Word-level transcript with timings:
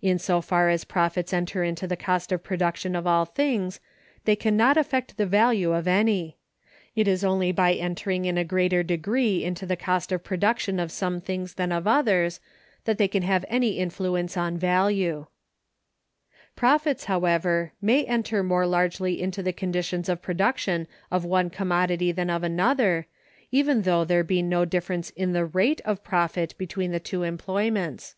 In 0.00 0.18
so 0.18 0.40
far 0.40 0.70
as 0.70 0.84
profits 0.84 1.30
enter 1.30 1.62
into 1.62 1.86
the 1.86 1.94
cost 1.94 2.32
of 2.32 2.42
production 2.42 2.96
of 2.96 3.06
all 3.06 3.26
things, 3.26 3.80
they 4.24 4.34
can 4.34 4.56
not 4.56 4.78
affect 4.78 5.18
the 5.18 5.26
value 5.26 5.74
of 5.74 5.86
any. 5.86 6.38
It 6.96 7.06
is 7.06 7.22
only 7.22 7.52
by 7.52 7.74
entering 7.74 8.24
in 8.24 8.38
a 8.38 8.44
greater 8.44 8.82
degree 8.82 9.44
into 9.44 9.66
the 9.66 9.76
cost 9.76 10.10
of 10.10 10.24
production 10.24 10.80
of 10.80 10.90
some 10.90 11.20
things 11.20 11.52
than 11.56 11.70
of 11.70 11.86
others, 11.86 12.40
that 12.86 12.96
they 12.96 13.08
can 13.08 13.22
have 13.24 13.44
any 13.50 13.78
influence 13.78 14.38
on 14.38 14.56
value. 14.56 15.26
Profits, 16.56 17.04
however, 17.04 17.74
may 17.82 18.04
enter 18.06 18.42
more 18.42 18.66
largely 18.66 19.20
into 19.20 19.42
the 19.42 19.52
conditions 19.52 20.08
of 20.08 20.22
production 20.22 20.88
of 21.10 21.26
one 21.26 21.50
commodity 21.50 22.10
than 22.10 22.30
of 22.30 22.42
another, 22.42 23.06
even 23.52 23.82
though 23.82 24.06
there 24.06 24.24
be 24.24 24.40
no 24.40 24.64
difference 24.64 25.10
in 25.10 25.34
the 25.34 25.44
rate 25.44 25.82
of 25.84 26.02
profit 26.02 26.54
between 26.56 26.90
the 26.90 26.98
two 26.98 27.22
employments. 27.22 28.14